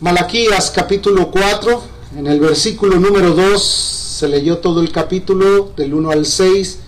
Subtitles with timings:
[0.00, 1.82] Malaquías capítulo 4,
[2.18, 6.78] en el versículo número 2, se leyó todo el capítulo del 1 al 6,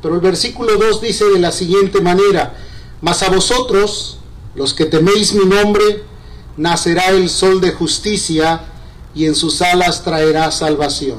[0.00, 2.54] pero el versículo 2 dice de la siguiente manera,
[3.00, 4.18] mas a vosotros,
[4.54, 6.04] los que teméis mi nombre,
[6.56, 8.60] nacerá el sol de justicia
[9.12, 11.18] y en sus alas traerá salvación.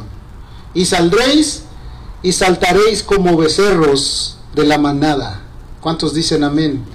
[0.73, 1.63] Y saldréis
[2.21, 5.41] y saltaréis como becerros de la manada.
[5.81, 6.85] ¿Cuántos dicen amén?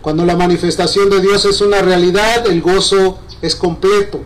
[0.00, 4.20] Cuando la manifestación de Dios es una realidad, el gozo es completo.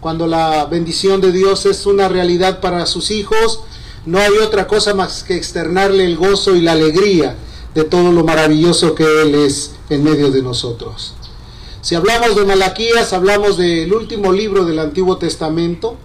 [0.00, 3.60] Cuando la bendición de Dios es una realidad para sus hijos,
[4.06, 7.36] no hay otra cosa más que externarle el gozo y la alegría
[7.74, 11.14] de todo lo maravilloso que Él es en medio de nosotros.
[11.82, 15.96] Si hablamos de Malaquías, hablamos del último libro del Antiguo Testamento.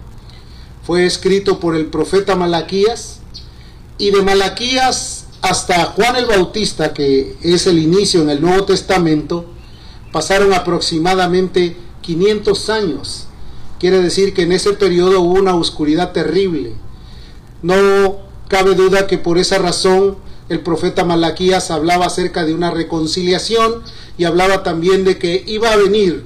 [0.82, 3.20] Fue escrito por el profeta Malaquías.
[3.98, 9.46] Y de Malaquías hasta Juan el Bautista, que es el inicio en el Nuevo Testamento,
[10.12, 11.76] pasaron aproximadamente
[12.06, 13.26] 500 años.
[13.80, 16.72] Quiere decir que en ese periodo hubo una oscuridad terrible.
[17.62, 18.18] No
[18.48, 20.16] cabe duda que por esa razón
[20.48, 23.82] el profeta Malaquías hablaba acerca de una reconciliación
[24.16, 26.24] y hablaba también de que iba a venir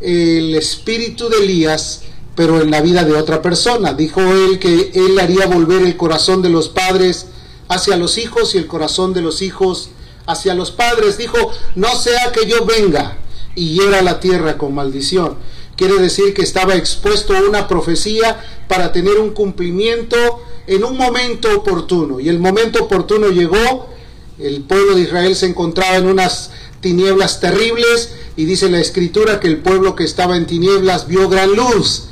[0.00, 2.02] el espíritu de Elías,
[2.36, 3.94] pero en la vida de otra persona.
[3.94, 7.26] Dijo él que él haría volver el corazón de los padres
[7.68, 9.90] hacia los hijos y el corazón de los hijos
[10.26, 11.18] hacia los padres.
[11.18, 13.18] Dijo, no sea que yo venga
[13.56, 15.34] y hiera la tierra con maldición.
[15.76, 20.16] Quiere decir que estaba expuesto una profecía para tener un cumplimiento
[20.66, 22.20] en un momento oportuno.
[22.20, 23.88] Y el momento oportuno llegó,
[24.38, 29.48] el pueblo de Israel se encontraba en unas tinieblas terribles y dice la escritura que
[29.48, 32.04] el pueblo que estaba en tinieblas vio gran luz.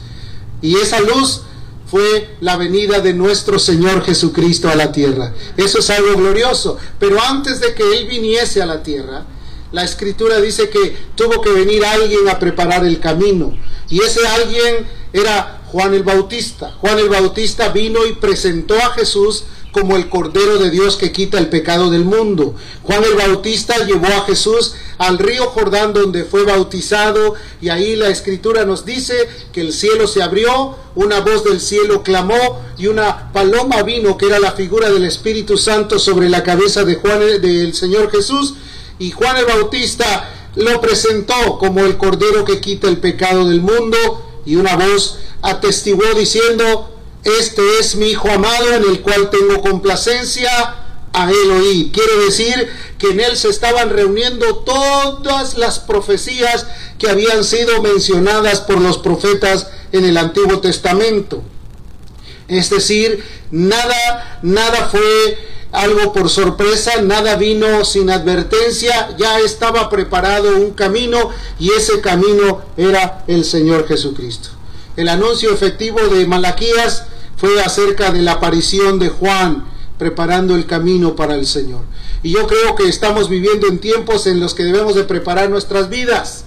[0.63, 1.43] Y esa luz
[1.87, 5.33] fue la venida de nuestro Señor Jesucristo a la tierra.
[5.57, 6.79] Eso es algo glorioso.
[6.99, 9.27] Pero antes de que Él viniese a la tierra,
[9.75, 13.53] la escritura dice que tuvo que venir alguien a preparar el camino.
[13.91, 16.77] Y ese alguien era Juan el Bautista.
[16.81, 19.43] Juan el Bautista vino y presentó a Jesús
[19.73, 22.55] como el Cordero de Dios que quita el pecado del mundo.
[22.85, 28.11] Juan el Bautista llevó a Jesús al río Jordán donde fue bautizado y ahí la
[28.11, 33.33] escritura nos dice que el cielo se abrió, una voz del cielo clamó y una
[33.33, 37.75] paloma vino que era la figura del Espíritu Santo sobre la cabeza de Juan del
[37.75, 38.55] Señor Jesús
[38.99, 43.97] y Juan el Bautista lo presentó como el Cordero que quita el pecado del mundo
[44.47, 50.85] y una voz atestiguó diciendo, este es mi Hijo amado en el cual tengo complacencia,
[51.15, 51.91] a él oí.
[51.95, 52.69] Quiere decir
[52.99, 56.67] que en él se estaban reuniendo todas las profecías
[56.99, 61.43] que habían sido mencionadas por los profetas en el Antiguo Testamento.
[62.49, 70.57] Es decir, nada, nada fue algo por sorpresa, nada vino sin advertencia, ya estaba preparado
[70.57, 74.51] un camino y ese camino era el Señor Jesucristo.
[74.97, 77.05] El anuncio efectivo de Malaquías
[77.37, 79.65] fue acerca de la aparición de Juan
[79.99, 81.83] preparando el camino para el Señor.
[82.23, 85.89] Y yo creo que estamos viviendo en tiempos en los que debemos de preparar nuestras
[85.89, 86.45] vidas,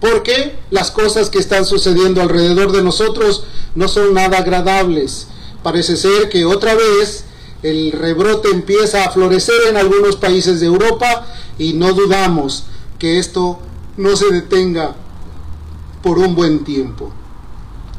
[0.00, 3.44] porque las cosas que están sucediendo alrededor de nosotros
[3.74, 5.26] no son nada agradables.
[5.62, 7.24] Parece ser que otra vez
[7.62, 11.26] el rebrote empieza a florecer en algunos países de Europa
[11.58, 12.64] y no dudamos
[12.98, 13.58] que esto
[13.96, 14.94] no se detenga
[16.02, 17.12] por un buen tiempo.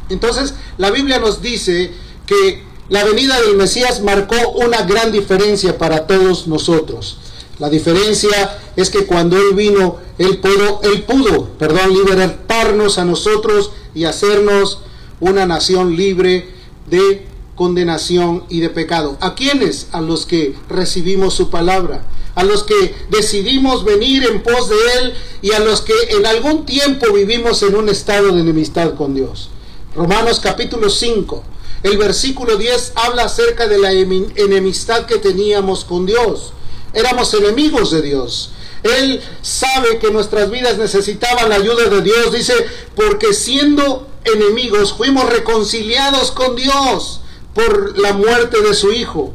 [0.09, 1.91] Entonces, la Biblia nos dice
[2.25, 7.19] que la venida del Mesías marcó una gran diferencia para todos nosotros.
[7.59, 13.71] La diferencia es que cuando Él vino, Él pudo, él pudo perdón, libertarnos a nosotros
[13.93, 14.79] y hacernos
[15.19, 16.49] una nación libre
[16.89, 17.28] de
[17.59, 19.17] condenación y de pecado.
[19.19, 19.87] ¿A quiénes?
[19.91, 22.05] A los que recibimos su palabra,
[22.35, 26.65] a los que decidimos venir en pos de Él y a los que en algún
[26.65, 29.49] tiempo vivimos en un estado de enemistad con Dios.
[29.93, 31.43] Romanos capítulo 5,
[31.83, 36.53] el versículo 10 habla acerca de la enemistad que teníamos con Dios.
[36.93, 38.51] Éramos enemigos de Dios.
[38.83, 42.31] Él sabe que nuestras vidas necesitaban la ayuda de Dios.
[42.31, 42.53] Dice,
[42.95, 47.19] porque siendo enemigos fuimos reconciliados con Dios
[47.53, 49.33] por la muerte de su Hijo.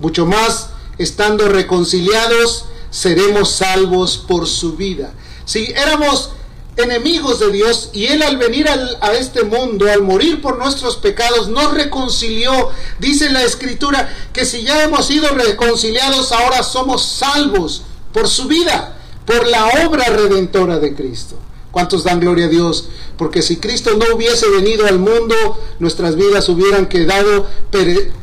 [0.00, 5.12] Mucho más, estando reconciliados, seremos salvos por su vida.
[5.44, 6.30] Si éramos
[6.76, 11.48] enemigos de Dios y Él al venir a este mundo, al morir por nuestros pecados,
[11.48, 12.70] nos reconcilió.
[12.98, 17.82] Dice la Escritura que si ya hemos sido reconciliados, ahora somos salvos
[18.12, 18.96] por su vida,
[19.26, 21.36] por la obra redentora de Cristo.
[21.70, 22.88] ¿Cuántos dan gloria a Dios?
[23.16, 25.34] Porque si Cristo no hubiese venido al mundo,
[25.78, 27.46] nuestras vidas hubieran quedado,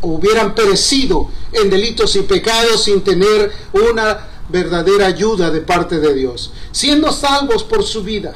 [0.01, 6.51] hubieran perecido en delitos y pecados sin tener una verdadera ayuda de parte de Dios,
[6.71, 8.35] siendo salvos por su vida.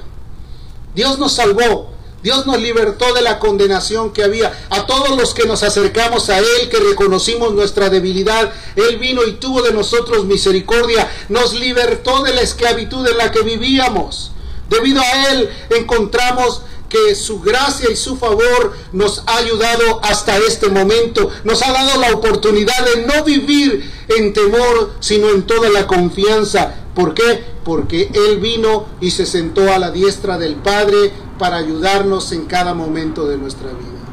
[0.96, 4.58] Dios nos salvó Dios nos libertó de la condenación que había.
[4.70, 9.34] A todos los que nos acercamos a Él, que reconocimos nuestra debilidad, Él vino y
[9.34, 11.12] tuvo de nosotros misericordia.
[11.28, 14.32] Nos libertó de la esclavitud en la que vivíamos.
[14.74, 20.70] Debido a Él encontramos que su gracia y su favor nos ha ayudado hasta este
[20.70, 21.30] momento.
[21.44, 26.76] Nos ha dado la oportunidad de no vivir en temor, sino en toda la confianza.
[26.94, 27.44] ¿Por qué?
[27.64, 32.74] Porque Él vino y se sentó a la diestra del Padre para ayudarnos en cada
[32.74, 34.04] momento de nuestra vida.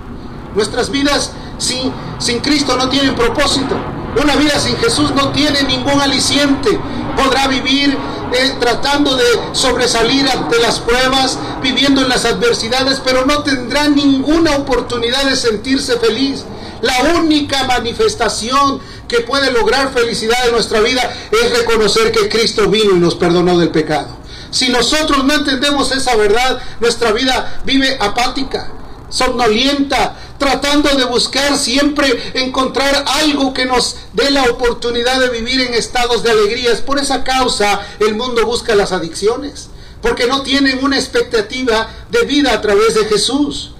[0.54, 3.76] Nuestras vidas sin, sin Cristo no tienen propósito.
[4.20, 6.80] Una vida sin Jesús no tiene ningún aliciente.
[7.16, 7.96] Podrá vivir
[8.32, 14.56] eh, tratando de sobresalir ante las pruebas, viviendo en las adversidades, pero no tendrá ninguna
[14.56, 16.44] oportunidad de sentirse feliz.
[16.80, 22.92] La única manifestación que puede lograr felicidad en nuestra vida es reconocer que Cristo vino
[22.96, 24.08] y nos perdonó del pecado.
[24.50, 28.68] Si nosotros no entendemos esa verdad, nuestra vida vive apática,
[29.08, 35.74] somnolienta, tratando de buscar siempre encontrar algo que nos dé la oportunidad de vivir en
[35.74, 36.72] estados de alegría.
[36.72, 39.68] Es por esa causa el mundo busca las adicciones,
[40.00, 43.72] porque no tienen una expectativa de vida a través de Jesús.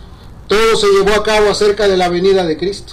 [0.48, 2.92] Todo se llevó a cabo acerca de la venida de Cristo.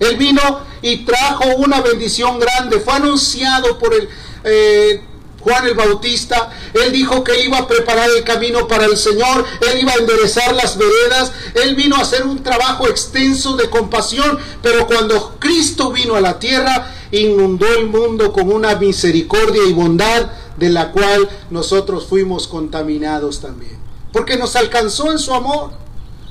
[0.00, 0.42] Él vino
[0.82, 2.80] y trajo una bendición grande.
[2.80, 4.08] Fue anunciado por el
[4.42, 5.02] eh,
[5.44, 6.50] Juan el Bautista.
[6.72, 9.44] Él dijo que iba a preparar el camino para el Señor.
[9.60, 11.32] Él iba a enderezar las veredas.
[11.54, 14.38] Él vino a hacer un trabajo extenso de compasión.
[14.62, 20.30] Pero cuando Cristo vino a la tierra, inundó el mundo con una misericordia y bondad
[20.56, 23.78] de la cual nosotros fuimos contaminados también.
[24.12, 25.72] Porque nos alcanzó en su amor.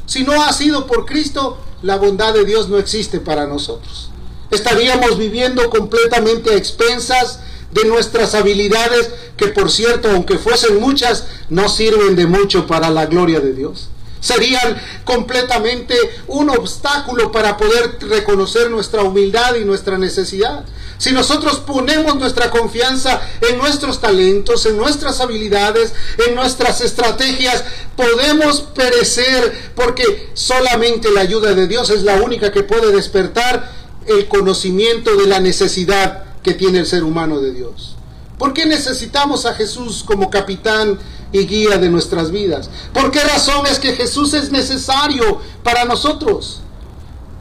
[0.06, 4.09] Si no ha sido por Cristo, la bondad de Dios no existe para nosotros.
[4.50, 7.39] Estaríamos viviendo completamente a expensas
[7.74, 13.06] de nuestras habilidades, que por cierto, aunque fuesen muchas, no sirven de mucho para la
[13.06, 13.90] gloria de Dios.
[14.20, 15.96] Serían completamente
[16.28, 20.64] un obstáculo para poder reconocer nuestra humildad y nuestra necesidad.
[20.98, 25.94] Si nosotros ponemos nuestra confianza en nuestros talentos, en nuestras habilidades,
[26.26, 27.66] en nuestras estrategias,
[27.98, 33.69] podemos perecer porque solamente la ayuda de Dios es la única que puede despertar
[34.08, 37.95] el conocimiento de la necesidad que tiene el ser humano de Dios.
[38.38, 41.00] ¿Por qué necesitamos a Jesús como capitán
[41.31, 42.69] y guía de nuestras vidas?
[42.94, 46.60] ¿Por qué razón es que Jesús es necesario para nosotros?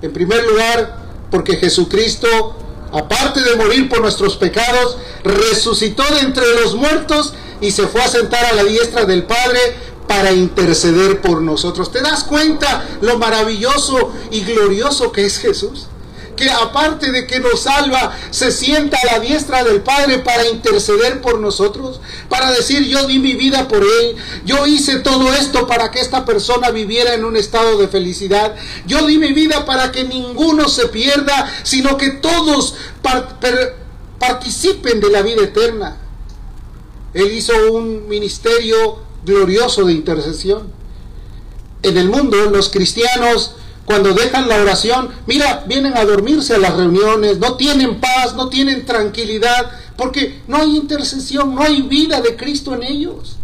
[0.00, 0.96] En primer lugar,
[1.31, 2.28] porque Jesucristo,
[2.93, 8.08] aparte de morir por nuestros pecados, resucitó de entre los muertos y se fue a
[8.08, 9.58] sentar a la diestra del Padre
[10.06, 11.90] para interceder por nosotros.
[11.90, 15.87] ¿Te das cuenta lo maravilloso y glorioso que es Jesús?
[16.37, 21.20] Que aparte de que nos salva, se sienta a la diestra del Padre para interceder
[21.20, 25.90] por nosotros, para decir yo di mi vida por Él, yo hice todo esto para
[25.90, 28.55] que esta persona viviera en un estado de felicidad,
[28.87, 32.75] yo di mi vida para que ninguno se pierda, sino que todos
[34.19, 35.99] participen de la vida eterna.
[37.14, 40.73] Él hizo un ministerio glorioso de intercesión.
[41.82, 46.76] En el mundo los cristianos cuando dejan la oración, mira, vienen a dormirse a las
[46.76, 52.37] reuniones, no tienen paz, no tienen tranquilidad, porque no hay intercesión, no hay vida de
[52.37, 53.37] Cristo en ellos.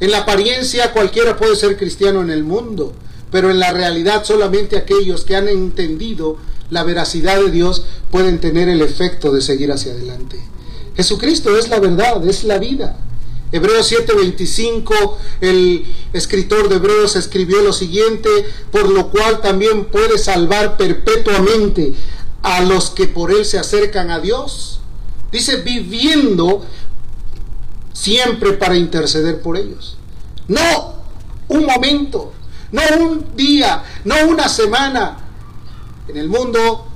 [0.00, 2.92] En la apariencia cualquiera puede ser cristiano en el mundo,
[3.30, 6.38] pero en la realidad solamente aquellos que han entendido
[6.70, 10.40] la veracidad de Dios pueden tener el efecto de seguir hacia adelante.
[10.96, 12.96] Jesucristo es la verdad, es la vida.
[13.52, 18.30] Hebreos 7:25, el escritor de Hebreos escribió lo siguiente,
[18.70, 21.92] por lo cual también puede salvar perpetuamente
[22.42, 24.80] a los que por él se acercan a Dios.
[25.30, 26.64] Dice, viviendo
[27.92, 29.96] siempre para interceder por ellos.
[30.48, 31.02] No
[31.48, 32.32] un momento,
[32.72, 35.18] no un día, no una semana.
[36.08, 36.86] En el mundo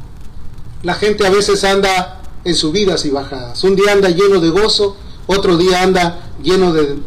[0.82, 3.62] la gente a veces anda en subidas y bajadas.
[3.64, 4.96] Un día anda lleno de gozo,
[5.26, 6.98] otro día anda lleno de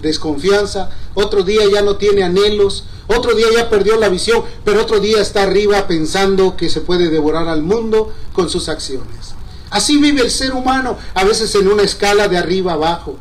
[0.00, 5.00] desconfianza, otro día ya no tiene anhelos, otro día ya perdió la visión, pero otro
[5.00, 9.34] día está arriba pensando que se puede devorar al mundo con sus acciones.
[9.70, 13.16] Así vive el ser humano, a veces en una escala de arriba abajo.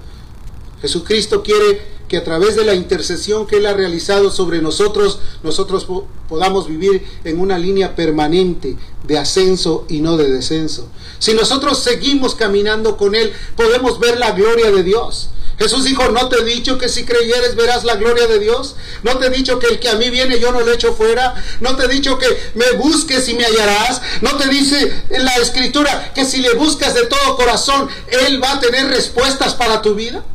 [0.81, 5.88] Jesucristo quiere que a través de la intercesión que Él ha realizado sobre nosotros, nosotros
[6.27, 8.75] podamos vivir en una línea permanente
[9.06, 10.89] de ascenso y no de descenso.
[11.20, 15.30] Si nosotros seguimos caminando con Él, podemos ver la gloria de Dios.
[15.58, 18.75] Jesús dijo, no te he dicho que si creyeres verás la gloria de Dios.
[19.03, 21.34] No te he dicho que el que a mí viene yo no lo echo fuera.
[21.62, 24.01] No te he dicho que me busques y me hallarás.
[24.20, 27.88] No te dice en la escritura que si le buscas de todo corazón,
[28.27, 30.25] Él va a tener respuestas para tu vida.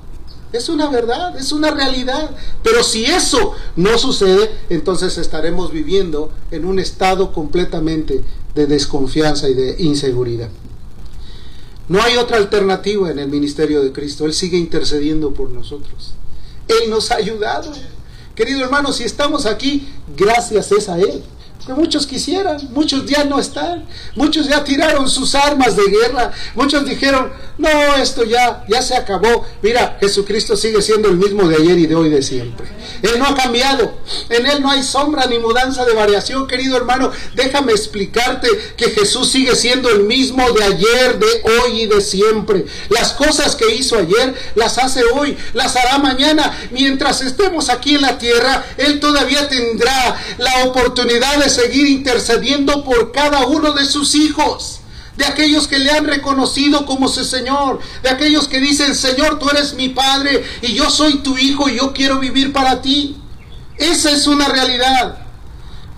[0.57, 2.31] Es una verdad, es una realidad.
[2.63, 8.23] Pero si eso no sucede, entonces estaremos viviendo en un estado completamente
[8.55, 10.49] de desconfianza y de inseguridad.
[11.89, 14.25] No hay otra alternativa en el ministerio de Cristo.
[14.25, 16.15] Él sigue intercediendo por nosotros.
[16.67, 17.73] Él nos ha ayudado.
[18.35, 21.23] Querido hermano, si estamos aquí, gracias es a Él
[21.67, 26.87] que muchos quisieran, muchos ya no están, muchos ya tiraron sus armas de guerra, muchos
[26.87, 29.45] dijeron, no, esto ya, ya se acabó.
[29.63, 32.69] Mira, Jesucristo sigue siendo el mismo de ayer y de hoy de siempre.
[33.03, 33.95] Él no ha cambiado,
[34.29, 37.11] en Él no hay sombra ni mudanza de variación, querido hermano.
[37.35, 41.27] Déjame explicarte que Jesús sigue siendo el mismo de ayer, de
[41.63, 42.67] hoy y de siempre.
[42.91, 46.57] Las cosas que hizo ayer, las hace hoy, las hará mañana.
[46.71, 53.13] Mientras estemos aquí en la tierra, Él todavía tendrá la oportunidad de seguir intercediendo por
[53.13, 54.81] cada uno de sus hijos,
[55.17, 59.49] de aquellos que le han reconocido como su Señor, de aquellos que dicen, Señor, tú
[59.51, 63.17] eres mi Padre y yo soy tu Hijo y yo quiero vivir para ti.
[63.79, 65.19] Esa es una realidad.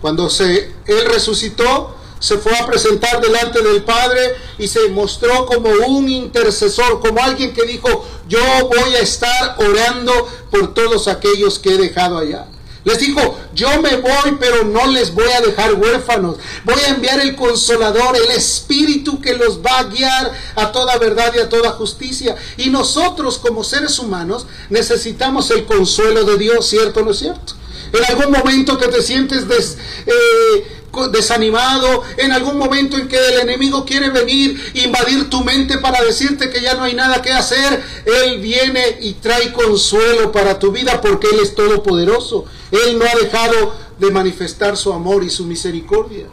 [0.00, 5.70] Cuando se, Él resucitó, se fue a presentar delante del Padre y se mostró como
[5.88, 11.74] un intercesor, como alguien que dijo, yo voy a estar orando por todos aquellos que
[11.74, 12.46] he dejado allá.
[12.88, 16.36] Les dijo, yo me voy, pero no les voy a dejar huérfanos.
[16.64, 21.34] Voy a enviar el consolador, el espíritu que los va a guiar a toda verdad
[21.36, 22.34] y a toda justicia.
[22.56, 27.52] Y nosotros como seres humanos necesitamos el consuelo de Dios, ¿cierto o no es cierto?
[27.92, 29.76] En algún momento que te sientes
[30.06, 30.80] eh,
[31.12, 36.48] desanimado, en algún momento en que el enemigo quiere venir, invadir tu mente para decirte
[36.48, 41.02] que ya no hay nada que hacer, Él viene y trae consuelo para tu vida
[41.02, 42.46] porque Él es todopoderoso.
[42.70, 46.26] Él no ha dejado de manifestar su amor y su misericordia.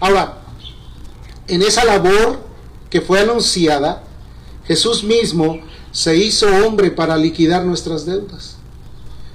[0.00, 0.42] Ahora,
[1.48, 2.40] en esa labor
[2.90, 4.02] que fue anunciada,
[4.66, 5.60] Jesús mismo
[5.92, 8.56] se hizo hombre para liquidar nuestras deudas.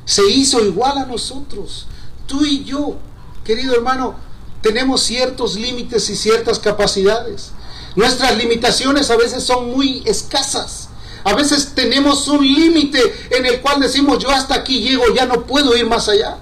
[0.06, 1.88] Se hizo igual a nosotros.
[2.28, 2.98] Tú y yo,
[3.44, 4.16] querido hermano,
[4.62, 7.52] tenemos ciertos límites y ciertas capacidades.
[7.96, 10.90] Nuestras limitaciones a veces son muy escasas.
[11.24, 13.00] A veces tenemos un límite
[13.30, 16.38] en el cual decimos yo hasta aquí llego, ya no puedo ir más allá.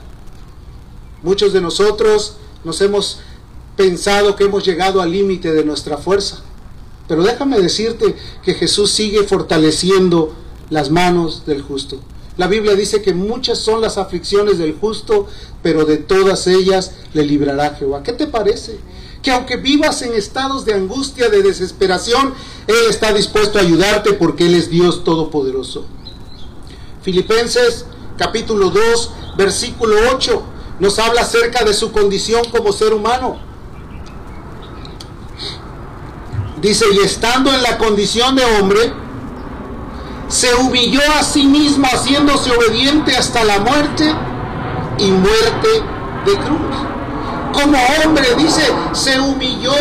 [1.22, 3.20] Muchos de nosotros nos hemos
[3.76, 6.42] pensado que hemos llegado al límite de nuestra fuerza.
[7.08, 10.36] Pero déjame decirte que Jesús sigue fortaleciendo
[10.70, 12.00] las manos del justo.
[12.38, 15.28] La Biblia dice que muchas son las aflicciones del justo,
[15.62, 18.02] pero de todas ellas le librará Jehová.
[18.04, 18.80] ¿Qué te parece?
[19.22, 22.34] Que aunque vivas en estados de angustia, de desesperación,
[22.68, 25.86] Él está dispuesto a ayudarte porque Él es Dios Todopoderoso.
[27.02, 27.86] Filipenses
[28.18, 30.44] capítulo 2, versículo 8,
[30.80, 33.40] nos habla acerca de su condición como ser humano.
[36.62, 38.94] Dice, y estando en la condición de hombre,
[40.28, 44.14] se humilló a sí mismo haciéndose obediente hasta la muerte
[44.98, 45.70] y muerte
[46.26, 46.99] de cruz.
[47.54, 48.64] Como hombre, dice,
[48.94, 49.74] se humilló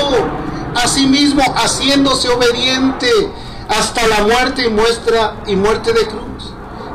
[0.75, 3.09] a sí mismo haciéndose obediente
[3.69, 6.29] hasta la muerte y muestra y muerte de cruz.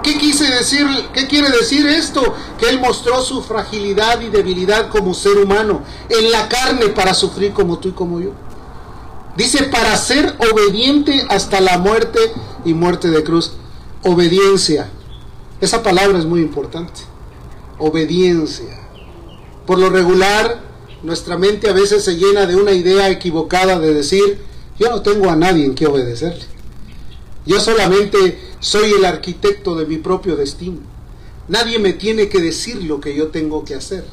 [0.04, 0.86] ¿Qué decir?
[1.14, 2.22] ¿Qué quiere decir esto?
[2.58, 7.54] Que él mostró su fragilidad y debilidad como ser humano en la carne para sufrir
[7.54, 8.32] como tú y como yo.
[9.38, 12.20] Dice, para ser obediente hasta la muerte
[12.66, 13.54] y muerte de cruz.
[14.04, 14.90] Obediencia.
[15.62, 17.02] Esa palabra es muy importante.
[17.80, 18.83] Obediencia.
[19.66, 20.62] Por lo regular,
[21.04, 24.40] nuestra mente a veces se llena de una idea equivocada de decir,
[24.80, 26.46] yo no tengo a nadie en que obedecerle.
[27.46, 30.80] Yo solamente soy el arquitecto de mi propio destino.
[31.48, 34.06] Nadie me tiene que decir lo que yo tengo que hacer.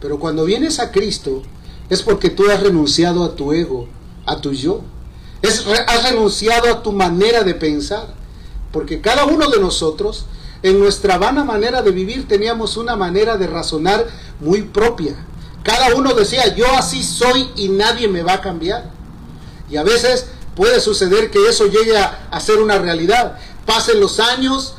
[0.00, 1.42] Pero cuando vienes a Cristo
[1.88, 3.88] es porque tú has renunciado a tu ego,
[4.26, 4.82] a tu yo.
[5.42, 8.14] Has renunciado a tu manera de pensar.
[8.72, 10.26] Porque cada uno de nosotros,
[10.62, 14.06] en nuestra vana manera de vivir, teníamos una manera de razonar
[14.40, 15.16] muy propia.
[15.62, 18.90] Cada uno decía, yo así soy y nadie me va a cambiar.
[19.70, 23.38] Y a veces puede suceder que eso llegue a, ser una realidad.
[23.64, 24.74] Pasen los años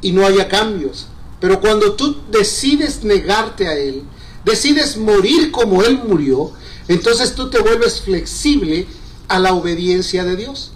[0.00, 1.06] y no haya cambios.
[1.40, 4.02] Pero cuando tú decides negarte a Él,
[4.44, 6.52] decides morir como Él murió,
[6.88, 8.86] entonces tú te vuelves flexible
[9.28, 10.72] a la obediencia de Dios.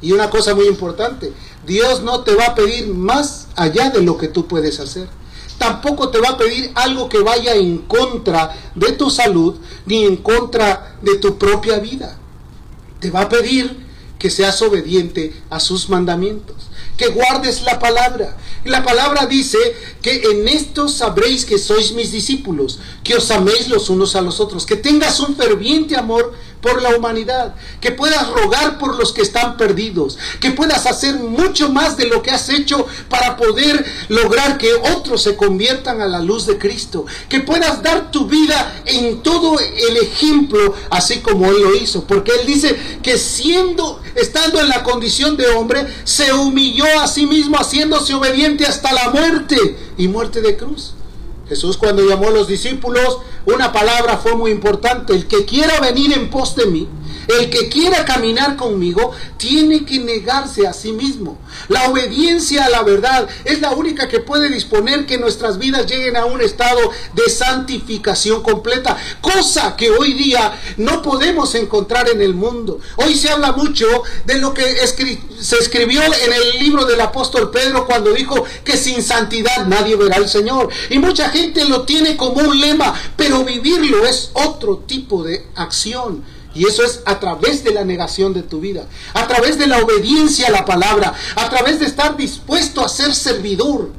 [0.00, 1.32] Y una cosa muy importante,
[1.66, 5.08] Dios no te va a pedir más allá de lo que tú puedes hacer.
[5.58, 9.56] Tampoco te va a pedir algo que vaya en contra de tu salud
[9.86, 12.18] ni en contra de tu propia vida.
[13.00, 13.82] Te va a pedir
[14.18, 16.56] que seas obediente a sus mandamientos,
[16.96, 18.36] que guardes la palabra.
[18.64, 19.58] La palabra dice
[20.00, 24.38] que en esto sabréis que sois mis discípulos, que os améis los unos a los
[24.38, 26.32] otros, que tengas un ferviente amor
[26.62, 31.68] por la humanidad, que puedas rogar por los que están perdidos, que puedas hacer mucho
[31.70, 36.20] más de lo que has hecho para poder lograr que otros se conviertan a la
[36.20, 41.60] luz de Cristo, que puedas dar tu vida en todo el ejemplo, así como Él
[41.60, 46.86] lo hizo, porque Él dice que siendo, estando en la condición de hombre, se humilló
[47.00, 50.94] a sí mismo haciéndose obediente hasta la muerte y muerte de cruz.
[51.52, 56.14] Jesús cuando llamó a los discípulos, una palabra fue muy importante, el que quiera venir
[56.14, 56.88] en pos de mí,
[57.28, 61.38] el que quiera caminar conmigo tiene que negarse a sí mismo.
[61.68, 66.16] La obediencia a la verdad es la única que puede disponer que nuestras vidas lleguen
[66.16, 66.80] a un estado
[67.14, 72.80] de santificación completa, cosa que hoy día no podemos encontrar en el mundo.
[72.96, 73.86] Hoy se habla mucho
[74.24, 74.64] de lo que
[75.40, 80.16] se escribió en el libro del apóstol Pedro cuando dijo que sin santidad nadie verá
[80.16, 80.68] al Señor.
[80.90, 86.24] Y mucha gente lo tiene como un lema, pero vivirlo es otro tipo de acción.
[86.54, 89.78] Y eso es a través de la negación de tu vida, a través de la
[89.78, 93.90] obediencia a la palabra, a través de estar dispuesto a ser servidor.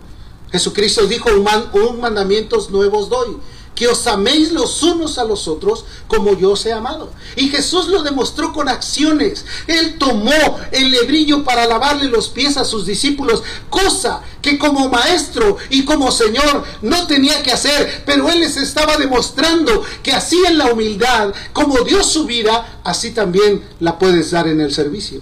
[0.51, 3.37] Jesucristo dijo, un, man, un mandamientos nuevos doy,
[3.75, 7.11] que os améis los unos a los otros como yo os he amado.
[7.35, 9.45] Y Jesús lo demostró con acciones.
[9.67, 15.57] Él tomó el lebrillo para lavarle los pies a sus discípulos, cosa que como maestro
[15.69, 20.57] y como Señor no tenía que hacer, pero Él les estaba demostrando que así en
[20.57, 25.21] la humildad, como dio su vida, así también la puedes dar en el servicio.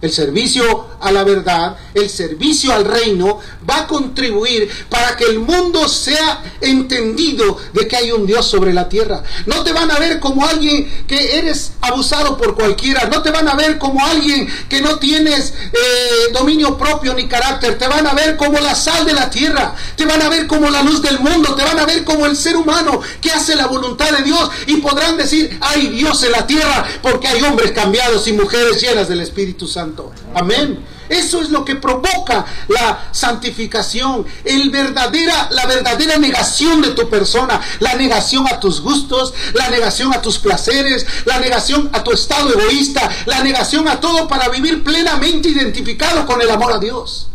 [0.00, 5.38] El servicio a la verdad, el servicio al reino va a contribuir para que el
[5.40, 9.22] mundo sea entendido de que hay un Dios sobre la tierra.
[9.46, 13.08] No te van a ver como alguien que eres abusado por cualquiera.
[13.12, 17.78] No te van a ver como alguien que no tienes eh, dominio propio ni carácter.
[17.78, 19.74] Te van a ver como la sal de la tierra.
[19.96, 21.54] Te van a ver como la luz del mundo.
[21.54, 24.50] Te van a ver como el ser humano que hace la voluntad de Dios.
[24.66, 29.08] Y podrán decir, hay Dios en la tierra porque hay hombres cambiados y mujeres llenas
[29.08, 30.12] del Espíritu Santo.
[30.34, 30.91] Amén.
[31.12, 37.60] Eso es lo que provoca la santificación, el verdadera, la verdadera negación de tu persona,
[37.80, 42.48] la negación a tus gustos, la negación a tus placeres, la negación a tu estado
[42.58, 47.28] egoísta, la negación a todo para vivir plenamente identificado con el amor a Dios.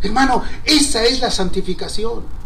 [0.00, 2.39] Hermano, esa es la santificación.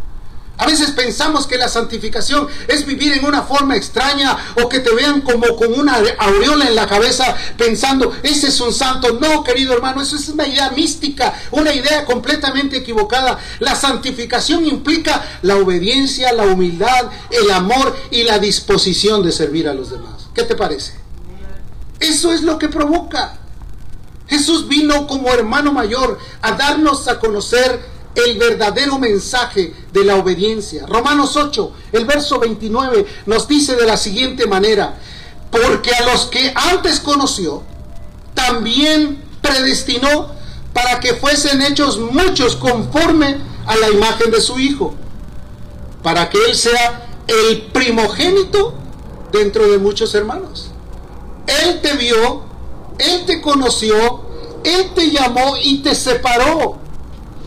[0.57, 4.95] A veces pensamos que la santificación es vivir en una forma extraña o que te
[4.95, 9.19] vean como con una aureola en la cabeza pensando, ese es un santo.
[9.21, 13.39] No, querido hermano, eso es una idea mística, una idea completamente equivocada.
[13.59, 19.75] La santificación implica la obediencia, la humildad, el amor y la disposición de servir a
[19.75, 20.29] los demás.
[20.35, 20.95] ¿Qué te parece?
[21.99, 23.39] Eso es lo que provoca.
[24.29, 30.87] Jesús vino como hermano mayor a darnos a conocer el verdadero mensaje de la obediencia.
[30.87, 34.97] Romanos 8, el verso 29 nos dice de la siguiente manera,
[35.51, 37.63] porque a los que antes conoció,
[38.35, 40.33] también predestinó
[40.73, 44.95] para que fuesen hechos muchos conforme a la imagen de su Hijo,
[46.03, 48.75] para que Él sea el primogénito
[49.33, 50.71] dentro de muchos hermanos.
[51.47, 52.43] Él te vio,
[52.99, 54.23] Él te conoció,
[54.65, 56.84] Él te llamó y te separó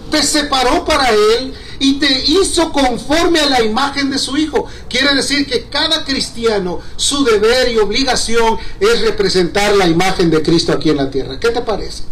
[0.10, 4.66] te separó para Él y te hizo conforme a la imagen de su Hijo.
[4.90, 10.74] Quiere decir que cada cristiano, su deber y obligación es representar la imagen de Cristo
[10.74, 11.40] aquí en la tierra.
[11.40, 12.04] ¿Qué te parece?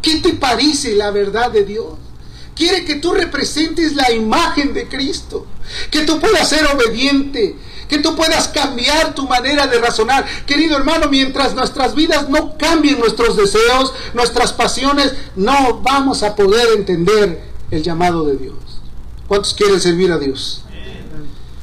[0.00, 1.94] ¿Qué te parece la verdad de Dios?
[2.54, 5.46] Quiere que tú representes la imagen de Cristo,
[5.90, 7.56] que tú puedas ser obediente,
[7.92, 10.24] que tú puedas cambiar tu manera de razonar.
[10.46, 16.68] Querido hermano, mientras nuestras vidas no cambien nuestros deseos, nuestras pasiones, no vamos a poder
[16.74, 18.56] entender el llamado de Dios.
[19.28, 20.64] ¿Cuántos quieren servir a Dios?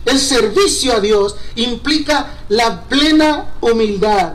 [0.05, 4.33] El servicio a Dios implica la plena humildad.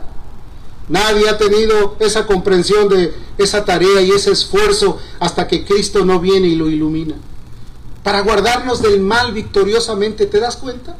[0.89, 6.19] Nadie ha tenido esa comprensión de esa tarea y ese esfuerzo hasta que Cristo no
[6.19, 7.15] viene y lo ilumina.
[8.03, 10.97] Para guardarnos del mal victoriosamente, ¿te das cuenta?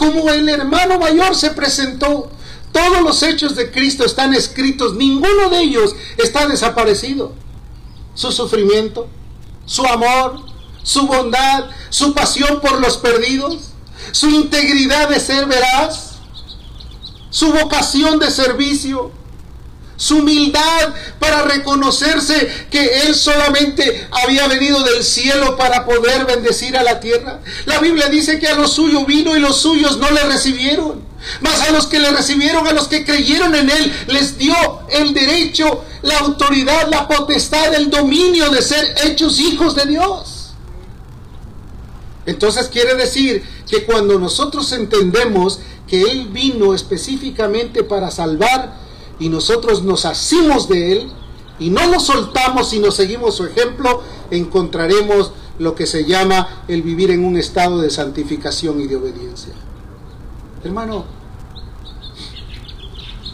[0.00, 2.30] Como el hermano mayor se presentó.
[2.72, 7.34] Todos los hechos de Cristo están escritos, ninguno de ellos está desaparecido.
[8.14, 9.08] Su sufrimiento,
[9.66, 10.40] su amor,
[10.82, 13.72] su bondad, su pasión por los perdidos,
[14.12, 16.12] su integridad de ser veraz,
[17.28, 19.12] su vocación de servicio,
[20.00, 26.82] su humildad para reconocerse que Él solamente había venido del cielo para poder bendecir a
[26.82, 27.40] la tierra.
[27.66, 31.04] La Biblia dice que a los suyos vino y los suyos no le recibieron.
[31.42, 34.54] Mas a los que le recibieron, a los que creyeron en Él, les dio
[34.88, 40.54] el derecho, la autoridad, la potestad, el dominio de ser hechos hijos de Dios.
[42.24, 48.79] Entonces quiere decir que cuando nosotros entendemos que Él vino específicamente para salvar
[49.20, 51.12] y nosotros nos asimos de Él
[51.60, 56.82] y no lo soltamos y nos seguimos su ejemplo, encontraremos lo que se llama el
[56.82, 59.52] vivir en un estado de santificación y de obediencia.
[60.64, 61.04] Hermano,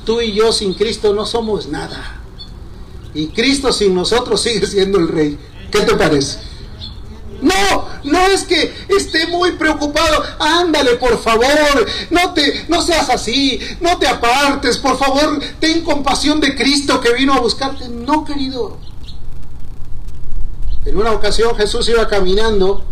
[0.04, 2.20] tú y yo sin Cristo no somos nada.
[3.14, 5.38] Y Cristo sin nosotros sigue siendo el rey.
[5.70, 6.40] ¿Qué te parece?
[7.42, 10.22] No, no es que esté muy preocupado.
[10.38, 16.40] Ándale, por favor, no te no seas así, no te apartes, por favor, ten compasión
[16.40, 17.88] de Cristo que vino a buscarte.
[17.88, 18.78] No, querido.
[20.84, 22.84] En una ocasión Jesús iba caminando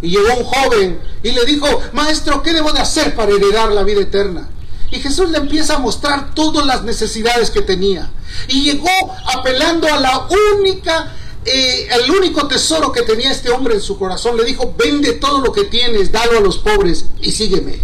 [0.00, 3.82] y llegó un joven y le dijo, "Maestro, ¿qué debo de hacer para heredar la
[3.82, 4.48] vida eterna?"
[4.90, 8.10] Y Jesús le empieza a mostrar todas las necesidades que tenía.
[8.48, 8.88] Y llegó
[9.34, 10.26] apelando a la
[10.58, 11.12] única
[11.44, 15.52] el único tesoro que tenía este hombre en su corazón, le dijo, vende todo lo
[15.52, 17.80] que tienes, dalo a los pobres y sígueme.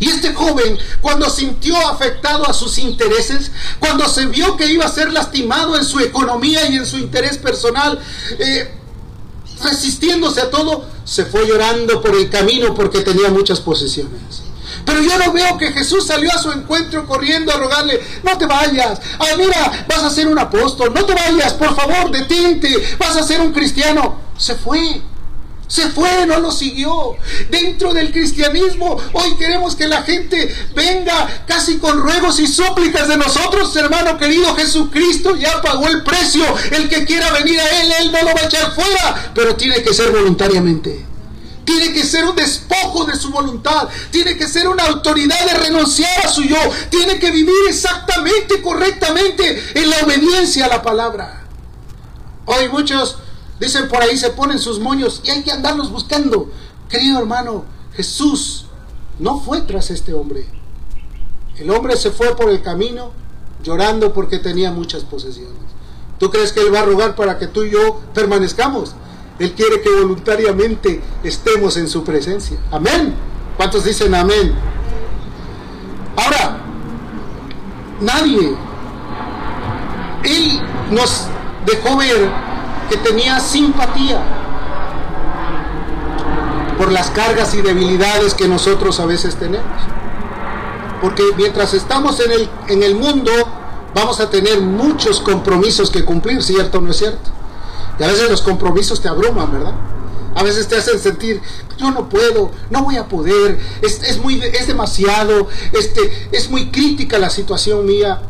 [0.00, 4.88] Y este joven, cuando sintió afectado a sus intereses, cuando se vio que iba a
[4.88, 7.98] ser lastimado en su economía y en su interés personal,
[8.38, 8.70] eh,
[9.62, 14.47] resistiéndose a todo, se fue llorando por el camino porque tenía muchas posesiones.
[14.88, 18.46] Pero yo no veo que Jesús salió a su encuentro corriendo a rogarle, no te
[18.46, 23.14] vayas, ay mira, vas a ser un apóstol, no te vayas, por favor, detente, vas
[23.18, 24.18] a ser un cristiano.
[24.38, 25.02] Se fue.
[25.66, 27.16] Se fue, no lo siguió.
[27.50, 33.18] Dentro del cristianismo, hoy queremos que la gente venga casi con ruegos y súplicas de
[33.18, 34.54] nosotros, hermano querido.
[34.54, 36.46] Jesucristo ya pagó el precio.
[36.70, 39.82] El que quiera venir a Él, Él no lo va a echar fuera, pero tiene
[39.82, 41.07] que ser voluntariamente.
[41.68, 43.90] Tiene que ser un despojo de su voluntad.
[44.10, 46.56] Tiene que ser una autoridad de renunciar a su yo.
[46.88, 51.46] Tiene que vivir exactamente, correctamente en la obediencia a la palabra.
[52.46, 53.18] Hoy muchos
[53.60, 56.50] dicen por ahí, se ponen sus moños y hay que andarlos buscando.
[56.88, 58.64] Querido hermano, Jesús
[59.18, 60.48] no fue tras este hombre.
[61.58, 63.12] El hombre se fue por el camino
[63.62, 65.52] llorando porque tenía muchas posesiones.
[66.18, 68.94] ¿Tú crees que Él va a rogar para que tú y yo permanezcamos?
[69.38, 72.58] Él quiere que voluntariamente estemos en su presencia.
[72.72, 73.14] Amén.
[73.56, 74.52] ¿Cuántos dicen amén?
[76.16, 76.58] Ahora,
[78.00, 78.56] nadie,
[80.24, 81.26] Él nos
[81.66, 82.28] dejó ver
[82.90, 84.20] que tenía simpatía
[86.76, 89.66] por las cargas y debilidades que nosotros a veces tenemos.
[91.00, 93.30] Porque mientras estamos en el, en el mundo,
[93.94, 97.37] vamos a tener muchos compromisos que cumplir, ¿cierto o no es cierto?
[97.98, 99.74] Y a veces los compromisos te abruman, ¿verdad?
[100.34, 101.40] A veces te hacen sentir,
[101.78, 107.18] yo no puedo, no voy a poder, es, muy, es demasiado, este, es muy crítica
[107.18, 108.22] la situación mía.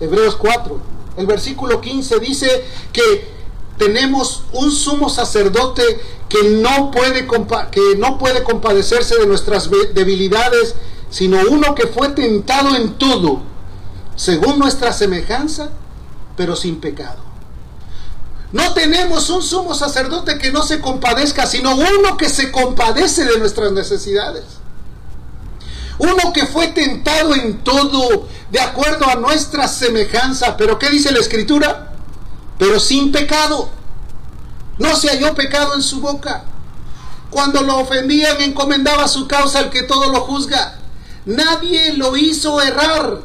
[0.00, 0.80] Hebreos 4,
[1.18, 3.28] el versículo 15 dice que
[3.76, 5.82] tenemos un sumo sacerdote
[6.28, 7.26] que no puede,
[7.70, 10.76] que no puede compadecerse de nuestras debilidades,
[11.10, 13.40] sino uno que fue tentado en todo,
[14.16, 15.70] según nuestra semejanza,
[16.36, 17.29] pero sin pecado.
[18.52, 23.38] No tenemos un sumo sacerdote que no se compadezca, sino uno que se compadece de
[23.38, 24.44] nuestras necesidades.
[25.98, 30.56] Uno que fue tentado en todo, de acuerdo a nuestra semejanza.
[30.56, 31.92] Pero ¿qué dice la escritura?
[32.58, 33.68] Pero sin pecado.
[34.78, 36.44] No se halló pecado en su boca.
[37.30, 40.78] Cuando lo ofendían, encomendaba su causa al que todo lo juzga.
[41.26, 43.20] Nadie lo hizo errar.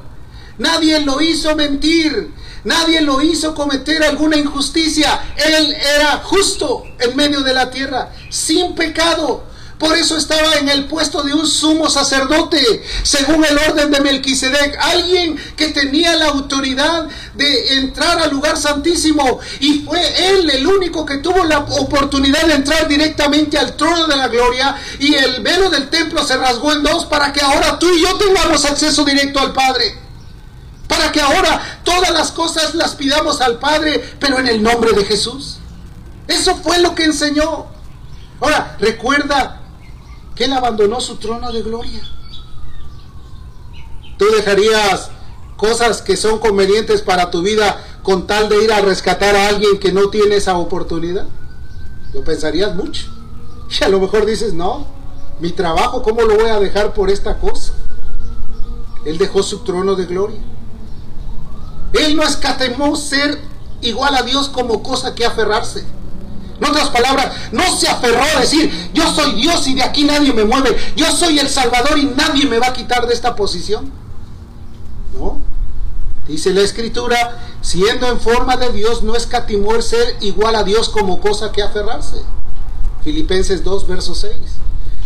[0.58, 2.32] Nadie lo hizo mentir.
[2.66, 5.22] Nadie lo hizo cometer alguna injusticia.
[5.38, 9.44] Él era justo en medio de la tierra, sin pecado.
[9.78, 14.78] Por eso estaba en el puesto de un sumo sacerdote, según el orden de Melquisedec,
[14.80, 20.00] alguien que tenía la autoridad de entrar al lugar santísimo y fue
[20.30, 24.78] él el único que tuvo la oportunidad de entrar directamente al trono de la gloria
[24.98, 28.18] y el velo del templo se rasgó en dos para que ahora tú y yo
[28.18, 30.05] tengamos acceso directo al Padre
[30.88, 35.06] para que ahora todas las cosas las pidamos al Padre, pero en el nombre de
[35.06, 35.58] Jesús.
[36.28, 37.68] Eso fue lo que enseñó.
[38.40, 39.62] Ahora, recuerda
[40.36, 42.02] que Él abandonó su trono de gloria.
[44.18, 45.10] ¿Tú dejarías
[45.58, 49.80] cosas que son convenientes para tu vida con tal de ir a rescatar a alguien
[49.80, 51.26] que no tiene esa oportunidad?
[52.14, 53.08] Lo pensarías mucho.
[53.70, 54.88] Y a lo mejor dices, no,
[55.40, 57.74] mi trabajo, ¿cómo lo voy a dejar por esta cosa?
[59.06, 60.40] Él dejó su trono de gloria.
[61.94, 63.40] Él no escatimó ser
[63.82, 65.86] igual a Dios como cosa que aferrarse.
[66.60, 70.34] En otras palabras, no se aferró a decir, yo soy Dios y de aquí nadie
[70.34, 73.92] me mueve, yo soy el Salvador y nadie me va a quitar de esta posición.
[75.14, 75.40] No.
[76.28, 81.20] Dice la Escritura, siendo en forma de Dios, no escatimó ser igual a Dios como
[81.20, 82.22] cosa que aferrarse.
[83.04, 84.34] Filipenses 2, verso 6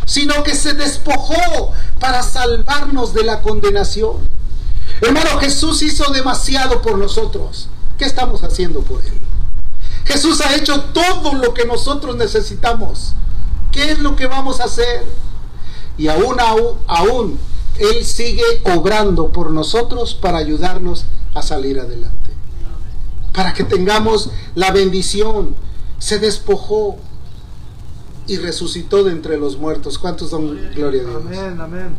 [0.09, 4.27] sino que se despojó para salvarnos de la condenación.
[5.01, 7.69] Hermano, Jesús hizo demasiado por nosotros.
[7.97, 9.13] ¿Qué estamos haciendo por Él?
[10.05, 13.13] Jesús ha hecho todo lo que nosotros necesitamos.
[13.71, 15.05] ¿Qué es lo que vamos a hacer?
[15.97, 17.39] Y aún, aún, aún
[17.77, 22.31] Él sigue obrando por nosotros para ayudarnos a salir adelante.
[23.33, 25.55] Para que tengamos la bendición.
[25.99, 26.97] Se despojó
[28.25, 29.99] y resucitó de entre los muertos.
[29.99, 31.23] ¿Cuántos dan gloria a Dios?
[31.25, 31.95] Amén, amén.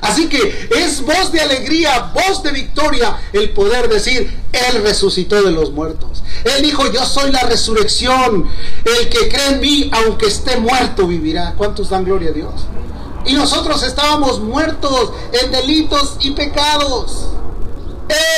[0.00, 5.50] Así que es voz de alegría, voz de victoria el poder decir, Él resucitó de
[5.50, 6.22] los muertos.
[6.44, 8.48] Él dijo, yo soy la resurrección.
[8.84, 11.54] El que cree en mí, aunque esté muerto, vivirá.
[11.56, 12.52] ¿Cuántos dan gloria a Dios?
[13.26, 17.28] Y nosotros estábamos muertos en delitos y pecados.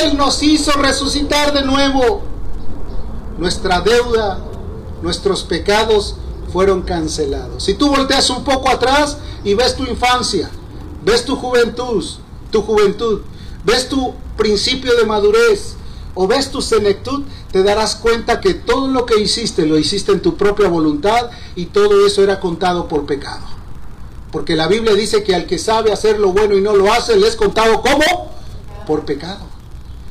[0.02, 2.22] Él nos hizo resucitar de nuevo.
[3.38, 4.40] Nuestra deuda,
[5.02, 6.16] nuestros pecados
[6.52, 7.62] fueron cancelados.
[7.64, 10.50] Si tú volteas un poco atrás y ves tu infancia,
[11.10, 12.04] ves tu juventud,
[12.52, 13.22] tu juventud,
[13.64, 15.74] ves tu principio de madurez
[16.14, 20.22] o ves tu senectud, te darás cuenta que todo lo que hiciste lo hiciste en
[20.22, 23.44] tu propia voluntad y todo eso era contado por pecado.
[24.30, 27.16] Porque la Biblia dice que al que sabe hacer lo bueno y no lo hace,
[27.16, 28.30] le es contado como
[28.86, 29.44] por pecado.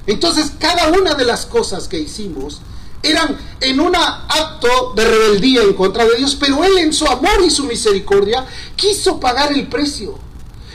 [0.05, 2.59] Entonces, cada una de las cosas que hicimos
[3.01, 7.41] eran en un acto de rebeldía en contra de Dios, pero Él en su amor
[7.45, 10.28] y su misericordia quiso pagar el precio.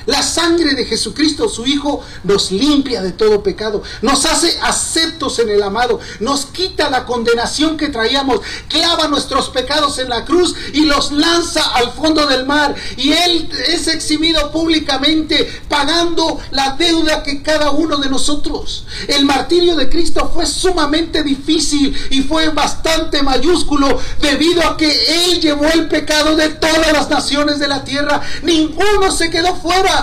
[0.06, 5.48] La sangre de Jesucristo, su Hijo, nos limpia de todo pecado, nos hace aceptos en
[5.48, 10.84] el amado, nos quita la condenación que traíamos, clava nuestros pecados en la cruz y
[10.84, 12.74] los lanza al fondo del mar.
[12.96, 18.84] Y Él es exhibido públicamente, pagando la deuda que cada uno de nosotros.
[19.08, 24.90] El martirio de Cristo fue sumamente difícil y fue bastante mayúsculo debido a que
[25.26, 28.20] Él llevó el pecado de todas las naciones de la tierra.
[28.42, 29.93] Ninguno se quedó fuera.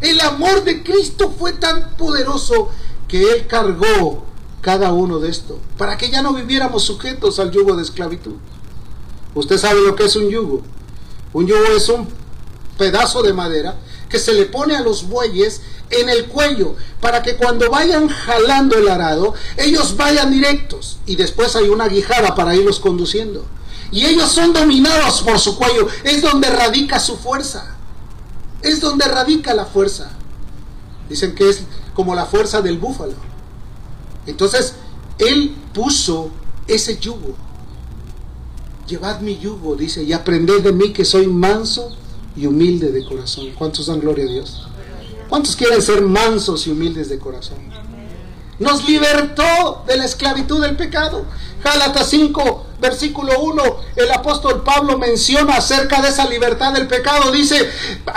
[0.00, 2.70] El amor de Cristo fue tan poderoso
[3.08, 4.24] que Él cargó
[4.60, 8.34] cada uno de esto, para que ya no viviéramos sujetos al yugo de esclavitud.
[9.34, 10.62] Usted sabe lo que es un yugo.
[11.32, 12.08] Un yugo es un
[12.76, 13.76] pedazo de madera
[14.08, 18.76] que se le pone a los bueyes en el cuello para que cuando vayan jalando
[18.76, 23.44] el arado, ellos vayan directos y después hay una guijada para irlos conduciendo.
[23.90, 27.77] Y ellos son dominados por su cuello, es donde radica su fuerza.
[28.62, 30.10] Es donde radica la fuerza.
[31.08, 31.62] Dicen que es
[31.94, 33.14] como la fuerza del búfalo.
[34.26, 34.74] Entonces,
[35.18, 36.30] Él puso
[36.66, 37.34] ese yugo.
[38.86, 41.96] Llevad mi yugo, dice, y aprended de mí que soy manso
[42.36, 43.48] y humilde de corazón.
[43.56, 44.68] ¿Cuántos dan gloria a Dios?
[45.28, 47.58] ¿Cuántos quieren ser mansos y humildes de corazón?
[48.58, 51.24] Nos libertó de la esclavitud del pecado.
[51.62, 53.62] Gálatas 5, versículo 1,
[53.96, 57.30] el apóstol Pablo menciona acerca de esa libertad del pecado.
[57.32, 57.68] Dice,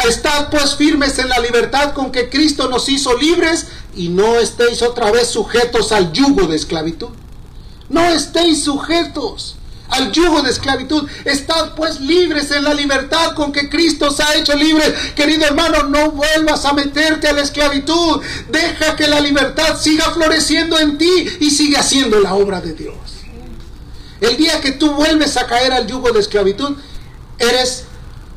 [0.07, 4.81] estad pues firmes en la libertad con que Cristo nos hizo libres y no estéis
[4.81, 7.09] otra vez sujetos al yugo de esclavitud.
[7.89, 9.55] No estéis sujetos
[9.89, 11.07] al yugo de esclavitud.
[11.25, 14.93] Estad pues libres en la libertad con que Cristo os ha hecho libres.
[15.15, 18.21] Querido hermano, no vuelvas a meterte a la esclavitud.
[18.49, 22.95] Deja que la libertad siga floreciendo en ti y siga haciendo la obra de Dios.
[24.21, 26.77] El día que tú vuelves a caer al yugo de esclavitud,
[27.39, 27.85] eres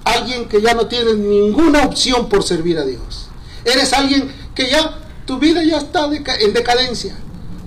[0.02, 3.28] alguien que ya no tiene ninguna opción por servir a Dios.
[3.64, 7.14] Eres alguien que ya tu vida ya está en decadencia.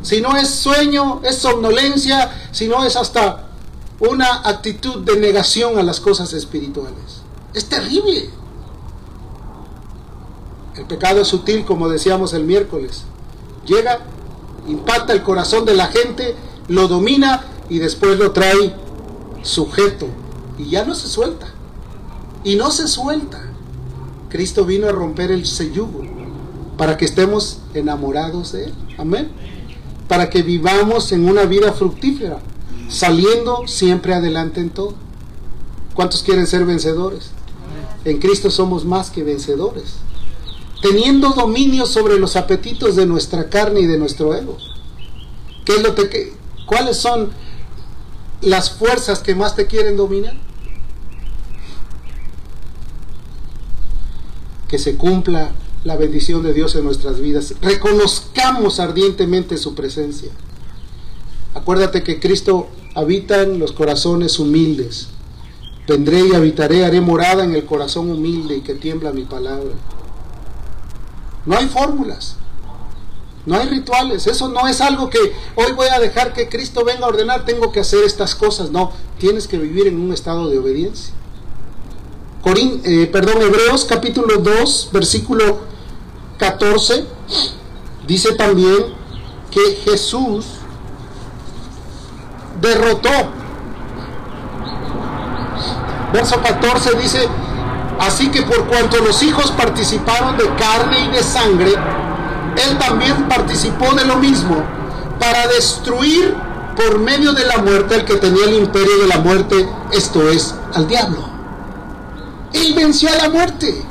[0.01, 3.49] Si no es sueño, es somnolencia, si no es hasta
[3.99, 7.21] una actitud de negación a las cosas espirituales.
[7.53, 8.29] Es terrible.
[10.75, 13.03] El pecado es sutil, como decíamos el miércoles.
[13.65, 13.99] Llega,
[14.67, 16.35] impacta el corazón de la gente,
[16.67, 18.73] lo domina y después lo trae
[19.43, 20.07] sujeto.
[20.57, 21.47] Y ya no se suelta.
[22.43, 23.51] Y no se suelta.
[24.29, 26.03] Cristo vino a romper el sellugo
[26.77, 28.73] para que estemos enamorados de Él.
[28.97, 29.29] Amén.
[30.07, 32.39] Para que vivamos en una vida fructífera
[32.89, 34.93] saliendo siempre adelante en todo.
[35.93, 37.31] ¿Cuántos quieren ser vencedores?
[38.05, 39.95] En Cristo somos más que vencedores.
[40.81, 44.57] Teniendo dominio sobre los apetitos de nuestra carne y de nuestro ego.
[45.65, 45.95] ¿Qué es lo
[46.65, 47.31] ¿Cuáles son
[48.41, 50.35] las fuerzas que más te quieren dominar?
[54.67, 55.51] Que se cumpla
[55.83, 57.53] la bendición de Dios en nuestras vidas.
[57.61, 60.29] Reconozcamos ardientemente su presencia.
[61.53, 65.07] Acuérdate que Cristo habita en los corazones humildes.
[65.87, 69.73] Vendré y habitaré, haré morada en el corazón humilde y que tiembla mi palabra.
[71.45, 72.35] No hay fórmulas,
[73.47, 75.19] no hay rituales, eso no es algo que
[75.55, 78.71] hoy voy a dejar que Cristo venga a ordenar, tengo que hacer estas cosas.
[78.71, 81.13] No, tienes que vivir en un estado de obediencia.
[82.83, 85.59] eh, perdón, Hebreos capítulo 2, versículo
[86.37, 87.05] 14,
[88.05, 88.93] dice también
[89.49, 90.45] que Jesús
[92.59, 93.09] derrotó.
[96.11, 97.29] Verso 14 dice,
[97.97, 101.73] así que por cuanto los hijos participaron de carne y de sangre,
[102.57, 104.63] él también participó de lo mismo,
[105.19, 106.35] para destruir
[106.75, 110.53] por medio de la muerte al que tenía el imperio de la muerte, esto es,
[110.73, 111.27] al diablo.
[112.53, 113.81] Él venció a la muerte.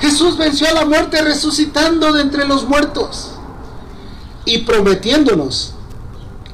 [0.00, 3.32] Jesús venció a la muerte resucitando de entre los muertos
[4.44, 5.74] y prometiéndonos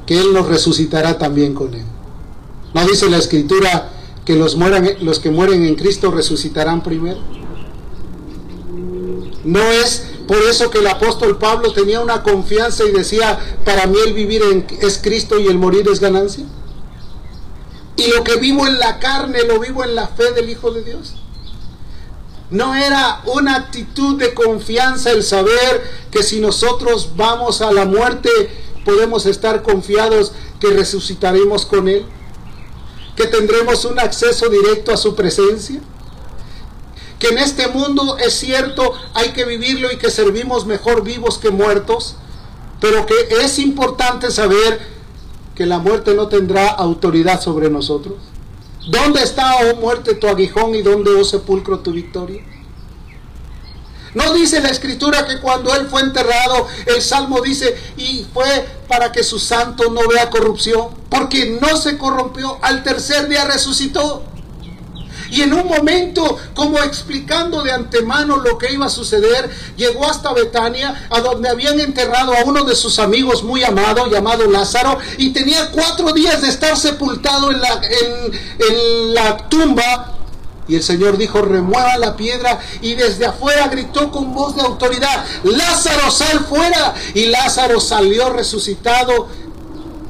[0.07, 1.85] que Él nos resucitará también con Él.
[2.75, 3.91] ¿No dice la escritura
[4.25, 7.19] que los, mueran, los que mueren en Cristo resucitarán primero?
[9.45, 13.97] No es por eso que el apóstol Pablo tenía una confianza y decía, para mí
[14.07, 14.43] el vivir
[14.81, 16.45] es Cristo y el morir es ganancia.
[17.97, 20.83] Y lo que vivo en la carne lo vivo en la fe del Hijo de
[20.83, 21.15] Dios.
[22.51, 28.29] No era una actitud de confianza el saber que si nosotros vamos a la muerte
[28.85, 32.05] podemos estar confiados que resucitaremos con Él,
[33.17, 35.81] que tendremos un acceso directo a su presencia,
[37.23, 41.51] que en este mundo es cierto hay que vivirlo y que servimos mejor vivos que
[41.51, 42.17] muertos,
[42.81, 44.81] pero que es importante saber
[45.55, 48.15] que la muerte no tendrá autoridad sobre nosotros.
[48.89, 52.43] ¿Dónde está, oh muerte, tu aguijón y dónde, oh sepulcro, tu victoria?
[54.15, 59.13] No dice la escritura que cuando él fue enterrado, el salmo dice, y fue para
[59.13, 64.25] que su santo no vea corrupción, porque no se corrompió, al tercer día resucitó.
[65.33, 70.35] Y en un momento, como explicando de antemano lo que iba a suceder, llegó hasta
[70.35, 75.31] Betania, a donde habían enterrado a uno de sus amigos muy amado, llamado Lázaro, y
[75.31, 80.19] tenía cuatro días de estar sepultado en la, tumba.
[80.69, 82.61] Y el Señor dijo, remueva la piedra.
[82.83, 86.93] Y desde afuera gritó con voz de autoridad, Lázaro, sal fuera.
[87.15, 89.29] Y Lázaro salió resucitado.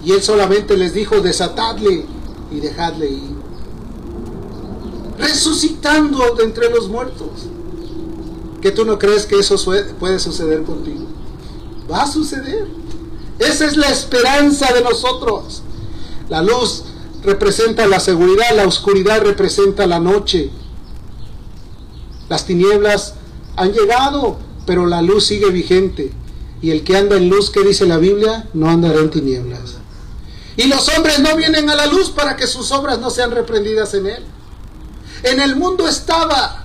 [0.05, 2.07] Y él solamente les dijo, desatadle
[2.51, 3.42] y dejadle ir
[5.23, 7.29] resucitando de entre los muertos.
[8.61, 9.57] ¿Que tú no crees que eso
[9.99, 11.07] puede suceder contigo?
[11.91, 12.67] Va a suceder.
[13.39, 15.63] Esa es la esperanza de nosotros.
[16.29, 16.85] La luz
[17.25, 20.51] representa la seguridad, la oscuridad representa la noche.
[22.29, 23.15] Las tinieblas
[23.57, 26.13] han llegado, pero la luz sigue vigente.
[26.61, 29.77] Y el que anda en luz, que dice la Biblia, no andará en tinieblas.
[30.57, 33.95] Y los hombres no vienen a la luz para que sus obras no sean reprendidas
[33.95, 34.25] en él.
[35.23, 36.65] En el mundo estaba.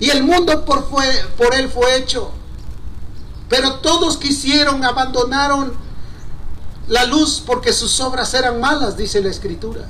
[0.00, 1.04] Y el mundo por, fue,
[1.36, 2.30] por él fue hecho.
[3.48, 5.72] Pero todos quisieron, abandonaron
[6.86, 9.86] la luz porque sus obras eran malas, dice la escritura.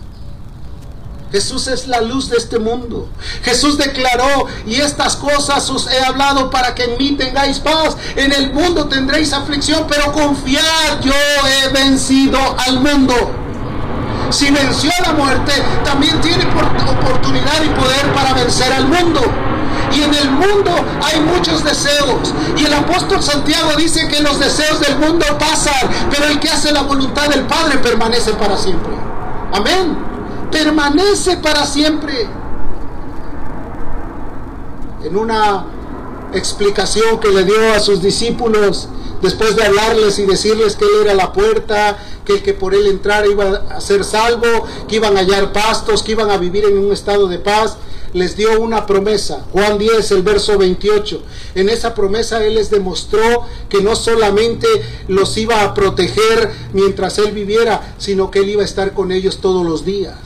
[1.31, 3.09] Jesús es la luz de este mundo.
[3.43, 7.97] Jesús declaró, y estas cosas os he hablado para que en mí tengáis paz.
[8.17, 13.15] En el mundo tendréis aflicción, pero confiad, yo he vencido al mundo
[14.31, 15.53] si venció la muerte,
[15.85, 19.21] también tiene oportunidad y poder para vencer al mundo.
[19.93, 20.71] Y en el mundo
[21.03, 22.35] hay muchos deseos.
[22.57, 26.73] Y el apóstol Santiago dice que los deseos del mundo pasan, pero el que hace
[26.73, 28.93] la voluntad del Padre permanece para siempre.
[29.53, 29.97] Amén.
[30.51, 32.29] Permanece para siempre.
[35.05, 35.65] En una
[36.33, 38.89] explicación que le dio a sus discípulos,
[39.23, 42.87] después de hablarles y decirles que Él era la puerta, que el que por Él
[42.87, 44.47] entrara iba a ser salvo,
[44.87, 47.77] que iban a hallar pastos, que iban a vivir en un estado de paz,
[48.13, 49.45] les dio una promesa.
[49.53, 51.23] Juan 10, el verso 28.
[51.55, 54.67] En esa promesa Él les demostró que no solamente
[55.09, 59.39] los iba a proteger mientras Él viviera, sino que Él iba a estar con ellos
[59.41, 60.17] todos los días.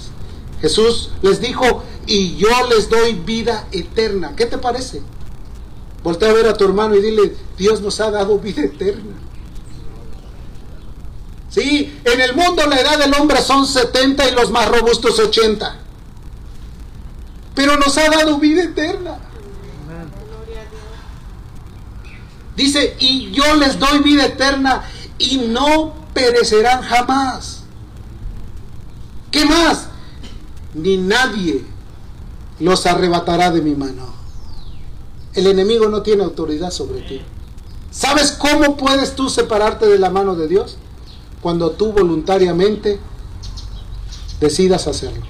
[0.60, 4.34] Jesús les dijo, y yo les doy vida eterna.
[4.36, 5.02] ¿Qué te parece?
[6.02, 9.14] Voltea a ver a tu hermano y dile, Dios nos ha dado vida eterna.
[11.48, 15.78] Sí, en el mundo la edad del hombre son 70 y los más robustos 80.
[17.54, 19.18] Pero nos ha dado vida eterna.
[22.56, 24.82] Dice, y yo les doy vida eterna
[25.18, 27.64] y no perecerán jamás.
[29.30, 29.88] ¿Qué más?
[30.74, 31.64] Ni nadie
[32.60, 34.21] los arrebatará de mi mano.
[35.34, 37.22] El enemigo no tiene autoridad sobre ti.
[37.90, 40.76] ¿Sabes cómo puedes tú separarte de la mano de Dios?
[41.40, 43.00] Cuando tú voluntariamente
[44.40, 45.24] decidas hacerlo.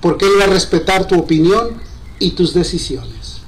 [0.00, 1.80] Porque Él va a respetar tu opinión
[2.18, 3.38] y tus decisiones.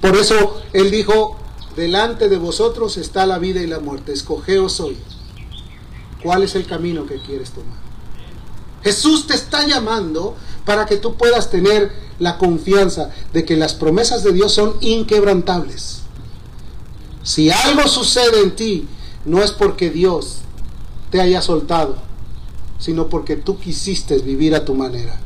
[0.00, 1.38] Por eso Él dijo,
[1.76, 4.12] delante de vosotros está la vida y la muerte.
[4.12, 4.96] Escogeos hoy.
[6.22, 7.78] ¿Cuál es el camino que quieres tomar?
[8.82, 14.22] Jesús te está llamando para que tú puedas tener la confianza de que las promesas
[14.22, 16.00] de Dios son inquebrantables.
[17.22, 18.86] Si algo sucede en ti,
[19.24, 20.38] no es porque Dios
[21.10, 21.96] te haya soltado,
[22.78, 25.18] sino porque tú quisiste vivir a tu manera.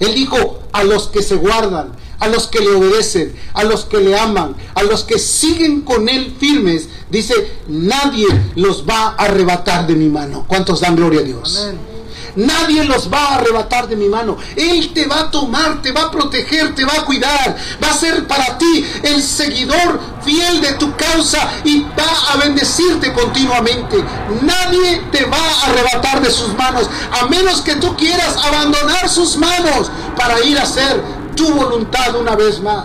[0.00, 3.98] Él dijo a los que se guardan, a los que le obedecen, a los que
[3.98, 7.34] le aman, a los que siguen con Él firmes, dice,
[7.68, 8.26] nadie
[8.56, 10.44] los va a arrebatar de mi mano.
[10.48, 11.66] ¿Cuántos dan gloria a Dios?
[11.68, 11.97] Amén.
[12.38, 14.36] Nadie los va a arrebatar de mi mano.
[14.54, 17.56] Él te va a tomar, te va a proteger, te va a cuidar.
[17.82, 23.12] Va a ser para ti el seguidor fiel de tu causa y va a bendecirte
[23.12, 24.04] continuamente.
[24.42, 26.88] Nadie te va a arrebatar de sus manos,
[27.20, 31.02] a menos que tú quieras abandonar sus manos para ir a hacer
[31.34, 32.84] tu voluntad una vez más.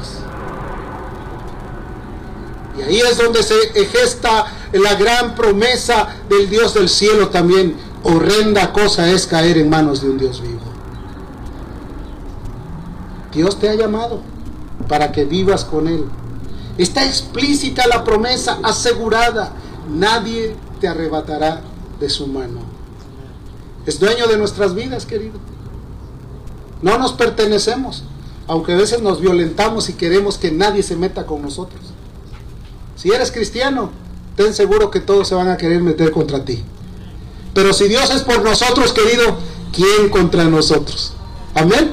[2.76, 8.74] Y ahí es donde se gesta la gran promesa del Dios del cielo también horrenda
[8.74, 10.60] cosa es caer en manos de un Dios vivo.
[13.34, 14.22] Dios te ha llamado
[14.88, 16.06] para que vivas con Él.
[16.78, 19.54] Está explícita la promesa asegurada.
[19.90, 21.62] Nadie te arrebatará
[22.00, 22.62] de su mano.
[23.86, 25.40] Es dueño de nuestras vidas, querido.
[26.82, 28.04] No nos pertenecemos,
[28.48, 31.82] aunque a veces nos violentamos y queremos que nadie se meta con nosotros.
[32.96, 33.90] Si eres cristiano,
[34.36, 36.64] ten seguro que todos se van a querer meter contra ti.
[37.54, 39.38] Pero si Dios es por nosotros, querido,
[39.72, 41.14] ¿quién contra nosotros?
[41.54, 41.92] Amén.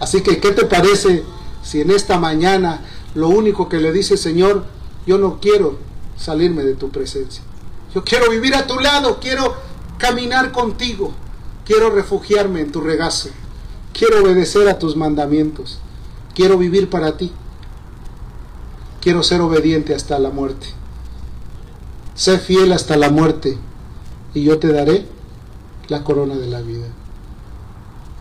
[0.00, 1.24] Así que, ¿qué te parece
[1.62, 2.82] si en esta mañana
[3.14, 4.64] lo único que le dice Señor,
[5.06, 5.78] yo no quiero
[6.16, 7.42] salirme de tu presencia?
[7.94, 9.54] Yo quiero vivir a tu lado, quiero
[9.98, 11.12] caminar contigo,
[11.64, 13.28] quiero refugiarme en tu regazo,
[13.92, 15.78] quiero obedecer a tus mandamientos,
[16.34, 17.32] quiero vivir para ti,
[19.00, 20.66] quiero ser obediente hasta la muerte.
[22.14, 23.58] Sé fiel hasta la muerte
[24.34, 25.06] y yo te daré
[25.88, 26.86] la corona de la vida.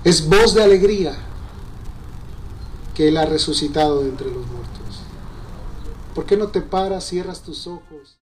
[0.04, 1.16] Es voz de alegría
[2.96, 5.02] que Él ha resucitado de entre los muertos.
[6.16, 8.21] ¿Por qué no te paras, cierras tus ojos?